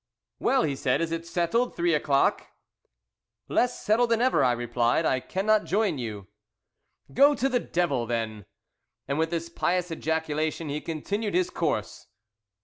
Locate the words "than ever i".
4.09-4.51